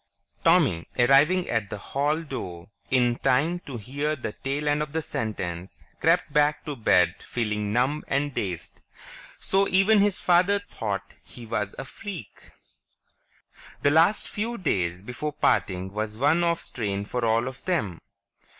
Tommy, 0.43 0.87
arriving 0.97 1.47
at 1.47 1.69
the 1.69 1.77
hall 1.77 2.23
door 2.23 2.69
in 2.89 3.17
time 3.17 3.59
to 3.59 3.77
hear 3.77 4.15
the 4.15 4.31
tail 4.31 4.67
end 4.67 4.81
of 4.81 4.93
the 4.93 5.01
sentence, 5.03 5.85
crept 5.99 6.33
back 6.33 6.65
to 6.65 6.75
bed 6.75 7.13
feeling 7.23 7.71
numb 7.71 8.03
and 8.07 8.33
dazed. 8.33 8.81
So 9.39 9.67
even 9.67 9.99
his 9.99 10.17
father 10.17 10.57
thought 10.57 11.13
he 11.21 11.45
was 11.45 11.75
a 11.77 11.85
freak. 11.85 12.49
The 13.83 13.91
last 13.91 14.27
few 14.27 14.57
days 14.57 15.03
before 15.03 15.33
parting 15.33 15.93
was 15.93 16.17
one 16.17 16.43
of 16.43 16.61
strain 16.61 17.05
for 17.05 17.23
all 17.23 17.47
of 17.47 17.63
them. 17.65 17.99